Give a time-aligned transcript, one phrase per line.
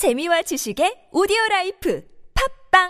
[0.00, 2.02] 재미와 지식의 오디오 life
[2.72, 2.88] 팟빵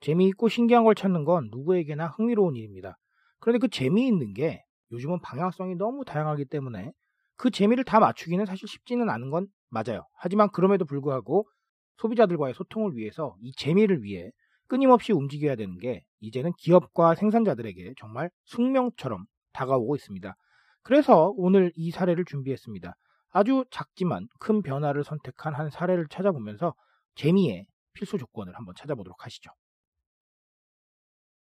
[0.00, 2.96] 재미있고 신기한 걸 찾는 건 누구에게나 흥미로운 일입니다.
[3.38, 6.92] 그런데 그 재미있는 게 요즘은 방향성이 너무 다양하기 때문에
[7.36, 10.06] 그 재미를 다 맞추기는 사실 쉽지는 않은 건 맞아요.
[10.14, 11.46] 하지만 그럼에도 불구하고
[11.98, 14.30] 소비자들과의 소통을 위해서 이 재미를 위해
[14.68, 20.34] 끊임없이 움직여야 되는 게 이제는 기업과 생산자들에게 정말 숙명처럼 다가오고 있습니다.
[20.82, 22.94] 그래서 오늘 이 사례를 준비했습니다.
[23.30, 26.74] 아주 작지만 큰 변화를 선택한 한 사례를 찾아보면서
[27.14, 29.50] 재미의 필수 조건을 한번 찾아보도록 하시죠.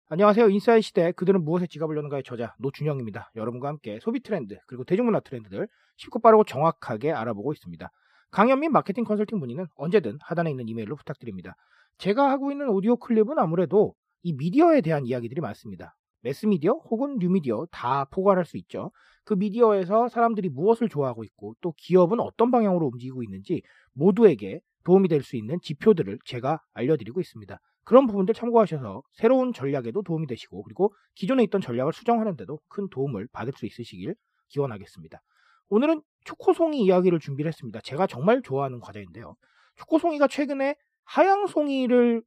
[0.10, 0.50] 안녕하세요.
[0.50, 3.32] 인사이 시대 그들은 무엇에 지갑을 여는가의 저자 노준영입니다.
[3.36, 7.90] 여러분과 함께 소비 트렌드 그리고 대중문화 트렌드들 쉽고 빠르고 정확하게 알아보고 있습니다.
[8.32, 11.56] 강연 및 마케팅 컨설팅 문의는 언제든 하단에 있는 이메일로 부탁드립니다.
[11.98, 15.96] 제가 하고 있는 오디오 클립은 아무래도 이 미디어에 대한 이야기들이 많습니다.
[16.22, 18.92] 매스미디어 혹은 뉴미디어 다 포괄할 수 있죠.
[19.26, 25.24] 그 미디어에서 사람들이 무엇을 좋아하고 있고 또 기업은 어떤 방향으로 움직이고 있는지 모두에게 도움이 될
[25.24, 27.60] 수 있는 지표들을 제가 알려드리고 있습니다.
[27.84, 33.52] 그런 부분들 참고하셔서 새로운 전략에도 도움이 되시고 그리고 기존에 있던 전략을 수정하는데도 큰 도움을 받을
[33.58, 34.16] 수 있으시길
[34.50, 35.22] 기원하겠습니다.
[35.70, 37.80] 오늘은 초코송이 이야기를 준비를 했습니다.
[37.82, 39.36] 제가 정말 좋아하는 과자인데요.
[39.76, 42.24] 초코송이가 최근에 하양송이를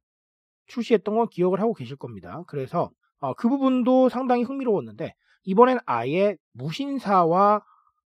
[0.67, 2.43] 출시했던 건 기억을 하고 계실 겁니다.
[2.47, 7.61] 그래서 어, 그 부분도 상당히 흥미로웠는데 이번엔 아예 무신사와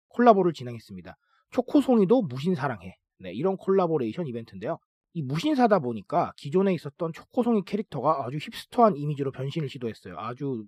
[0.08, 1.16] 콜라보를 진행했습니다.
[1.50, 2.96] 초코송이도 무신사랑해.
[3.20, 4.78] 네, 이런 콜라보레이션 이벤트인데요.
[5.14, 10.16] 이 무신사다 보니까 기존에 있었던 초코송이 캐릭터가 아주 힙스터한 이미지로 변신을 시도했어요.
[10.18, 10.64] 아주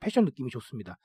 [0.00, 0.98] 패션 느낌이 좋습니다.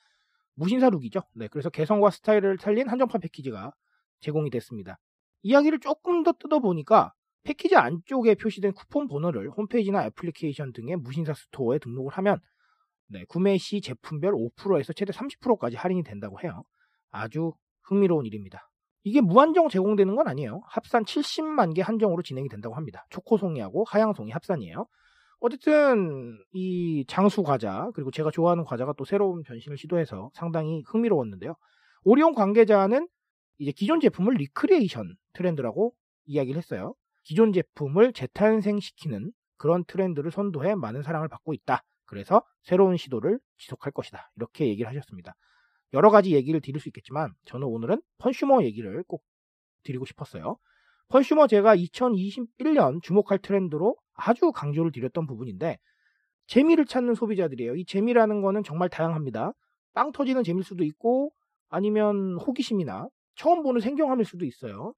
[0.59, 1.21] 무신사 룩이죠.
[1.35, 3.71] 네, 그래서 개성과 스타일을 살린 한정판 패키지가
[4.19, 4.99] 제공이 됐습니다.
[5.41, 12.11] 이야기를 조금 더 뜯어보니까 패키지 안쪽에 표시된 쿠폰 번호를 홈페이지나 애플리케이션 등의 무신사 스토어에 등록을
[12.17, 12.39] 하면
[13.07, 16.63] 네, 구매 시 제품별 5%에서 최대 30%까지 할인이 된다고 해요.
[17.09, 17.53] 아주
[17.84, 18.69] 흥미로운 일입니다.
[19.03, 20.61] 이게 무한정 제공되는 건 아니에요.
[20.67, 23.05] 합산 70만 개 한정으로 진행이 된다고 합니다.
[23.09, 24.85] 초코송이하고 하양송이 합산이에요.
[25.39, 31.55] 어쨌든 이 장수 과자 그리고 제가 좋아하는 과자가 또 새로운 변신을 시도해서 상당히 흥미로웠는데요.
[32.03, 33.07] 오리온 관계자는
[33.57, 35.94] 이제 기존 제품을 re-creation 트렌드라고
[36.25, 36.94] 이야기를 했어요.
[37.23, 41.83] 기존 제품을 재탄생시키는 그런 트렌드를 선도해 많은 사랑을 받고 있다.
[42.05, 44.31] 그래서 새로운 시도를 지속할 것이다.
[44.35, 45.35] 이렇게 얘기를 하셨습니다.
[45.94, 49.23] 여러 가지 얘기를 드릴 수 있겠지만 저는 오늘은 funsumer 얘기를 꼭
[49.83, 50.57] 드리고 싶었어요.
[51.09, 55.78] 펀슈머 제가 2021년 주목할 트렌드로 아주 강조를 드렸던 부분인데
[56.47, 57.75] 재미를 찾는 소비자들이에요.
[57.75, 59.53] 이 재미라는 거는 정말 다양합니다.
[59.94, 61.31] 빵 터지는 재미일 수도 있고
[61.69, 64.94] 아니면 호기심이나 처음 보는 생경함일 수도 있어요.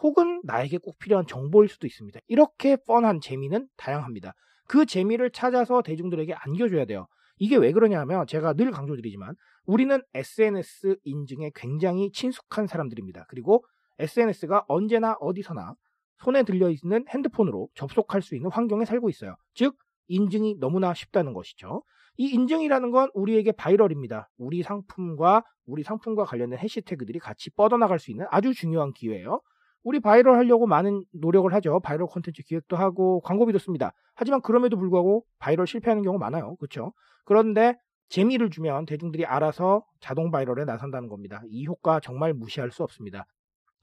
[0.00, 2.20] 혹은 나에게 꼭 필요한 정보일 수도 있습니다.
[2.28, 4.34] 이렇게 뻔한 재미는 다양합니다.
[4.68, 7.06] 그 재미를 찾아서 대중들에게 안겨줘야 돼요.
[7.38, 9.34] 이게 왜 그러냐면 제가 늘 강조드리지만
[9.64, 13.26] 우리는 SNS 인증에 굉장히 친숙한 사람들입니다.
[13.28, 13.64] 그리고
[13.98, 15.74] SNS가 언제나 어디서나
[16.18, 19.36] 손에 들려 있는 핸드폰으로 접속할 수 있는 환경에 살고 있어요.
[19.54, 19.76] 즉,
[20.08, 21.82] 인증이 너무나 쉽다는 것이죠.
[22.16, 24.28] 이 인증이라는 건 우리에게 viral입니다.
[24.38, 29.40] 우리 상품과 우리 상품과 관련된 해시태그들이 같이 뻗어나갈 수 있는 아주 중요한 기회예요.
[29.82, 31.80] 우리 바이럴 하려고 많은 노력을 하죠.
[31.80, 33.92] 바이럴 콘텐츠 기획도 하고 광고비도 씁니다.
[34.14, 36.56] 하지만 그럼에도 불구하고 바이럴 실패하는 경우 많아요.
[36.56, 36.92] 그렇죠?
[37.24, 37.76] 그런데
[38.08, 41.42] 재미를 주면 대중들이 알아서 자동 viral에 나선다는 겁니다.
[41.48, 43.26] 이 효과 정말 무시할 수 없습니다.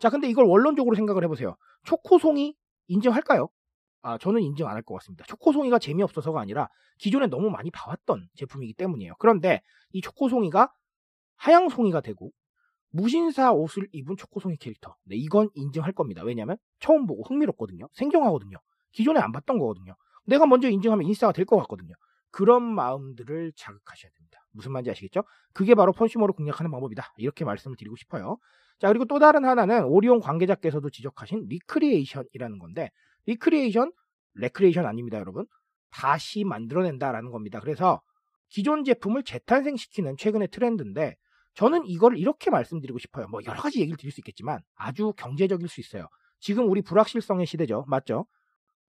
[0.04, 1.56] 자, 근데 이걸 원론적으로 생각을 해보세요.
[1.86, 3.48] 초코송이 인증할까요?
[4.02, 5.24] 아, 저는 인증 안 할 것 같습니다.
[5.30, 9.14] 초코송이가 재미없어서가 아니라 기존에 너무 많이 봐왔던 제품이기 때문이에요.
[9.18, 9.62] 그런데
[9.94, 10.74] 이 초코송이가
[11.38, 12.32] 하양송이가 되고
[12.90, 14.94] 무신사 옷을 입은 초코송이 캐릭터.
[15.06, 16.22] 네, 이건 인증할 겁니다.
[16.26, 17.88] 왜냐하면 처음 보고 흥미롭거든요.
[17.94, 18.58] 생경하거든요.
[18.92, 19.96] 기존에 안 봤던 거거든요.
[20.26, 21.94] 내가 먼저 인증하면 인싸가 될 것 같거든요.
[22.30, 24.33] 그런 마음들을 자극하셔야 됩니다.
[24.54, 25.24] 무슨 말인지 아시겠죠?
[25.54, 27.14] 그게 바로 funsumer를 공략하는 방법이다.
[27.18, 28.38] 이렇게 말씀을 드리고 싶어요.
[28.80, 32.92] 자, 그리고 또 다른 하나는 오리온 관계자께서도 지적하신 re-creation이라는 건데,
[33.26, 33.92] re-creation,
[34.36, 35.46] 레크리에이션 아닙니다, 여러분.
[35.92, 37.60] 다시 만들어낸다라는 겁니다.
[37.60, 38.02] 그래서
[38.50, 41.16] 기존 제품을 재탄생시키는 최근의 트렌드인데,
[41.56, 43.28] 저는 이걸 이렇게 말씀드리고 싶어요.
[43.28, 46.08] 뭐 여러 가지 얘기를 드릴 수 있겠지만 아주 경제적일 수 있어요.
[46.40, 47.86] 지금 우리 불확실성의 시대죠.
[47.88, 48.26] 맞죠?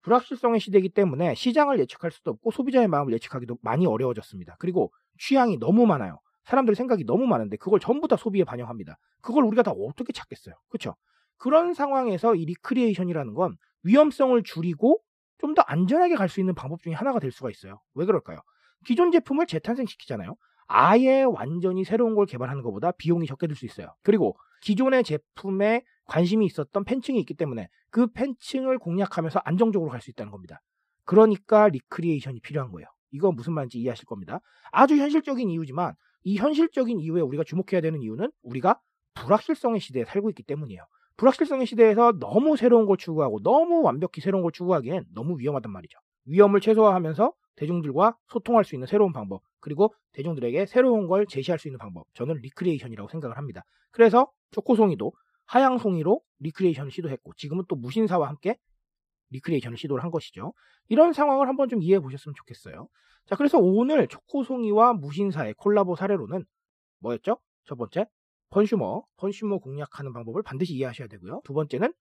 [0.04, 4.56] 불확실성의 시대이기 때문에 시장을 예측할 수도 없고 소비자의 마음을 예측하기도 많이 어려워졌습니다.
[4.60, 6.20] 그리고 취향이 너무 많아요.
[6.46, 8.98] 사람들 생각이 너무 많은데 그걸 전부 다 소비에 반영합니다.
[9.22, 10.56] 그걸 우리가 다 어떻게 찾겠어요?
[10.70, 10.96] 그렇죠?
[11.38, 15.00] 그런 상황에서 이 re-creation이라는 건 위험성을 줄이고
[15.40, 17.82] 좀 더 안전하게 갈 수 있는 방법 중에 하나가 될 수가 있어요.
[17.96, 18.40] 왜 그럴까요?
[18.86, 20.36] 기존 제품을 재탄생시키잖아요.
[20.68, 23.94] 아예 완전히 새로운 걸 개발하는 것보다 비용이 적게 들 수 있어요.
[24.04, 30.32] 그리고 기존의 제품의 관심이 있었던 팬층이 있기 때문에 그 팬층을 공략하면서 안정적으로 갈 수 있다는
[30.32, 30.62] 겁니다.
[31.06, 32.88] 그러니까 re-creation이 필요한 거예요.
[33.14, 34.40] 이거 무슨 말인지 이해하실 겁니다.
[34.72, 35.94] 아주 현실적인 이유지만
[36.24, 38.80] 이 현실적인 이유에 우리가 주목해야 되는 이유는 우리가
[39.14, 40.82] 불확실성의 시대에 살고 있기 때문이에요.
[41.18, 45.98] 불확실성의 시대에서 너무 새로운 걸 추구하고 너무 완벽히 새로운 걸 추구하기엔 너무 위험하단 말이죠.
[46.26, 51.78] 위험을 최소화하면서 대중들과 소통할 수 있는 새로운 방법, 그리고 대중들에게 새로운 걸 제시할 수 있는
[51.78, 53.62] 방법, 저는 re-creation이라고 생각을 합니다.
[53.92, 55.12] 그래서 초코송이도
[55.46, 58.58] 하양송이로 re-creation을 시도했고, 지금은 또 무신사와 함께
[59.34, 60.54] re-creation을 시도를 한 것이죠.
[60.90, 62.88] 이런 상황을 한번 좀 이해해 보셨으면 좋겠어요.
[63.26, 66.46] 자, 그래서 오늘 초코송이와 무신사의 콜라보 사례로는
[67.00, 67.38] 뭐였죠?
[67.66, 68.06] 첫 번째,
[68.50, 71.42] funsumer, funsumer 공략하는 방법을 반드시 이해하셔야 되고요.
[71.44, 71.94] 두 번째는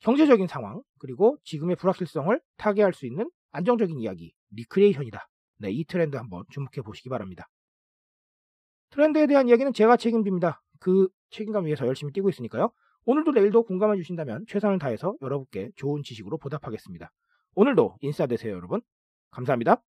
[0.00, 5.28] 경제적인 상황, 그리고 지금의 불확실성을 타개할 수 있는 안정적인 이야기, re-creation이다.
[5.58, 7.48] 네, 이 트렌드 한번 주목해 보시기 바랍니다.
[8.90, 10.60] 트렌드에 대한 이야기는 제가 책임집니다.
[10.80, 12.72] 그 책임감 위해서 열심히 뛰고 있으니까요.
[13.04, 17.10] 오늘도 내일도 공감해 주신다면 최선을 다해서 여러분께 좋은 지식으로 보답하겠습니다.
[17.54, 18.80] 오늘도 인싸 되세요, 여러분.
[19.30, 19.82] 감사합니다.